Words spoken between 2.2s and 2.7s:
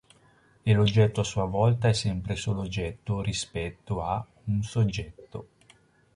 solo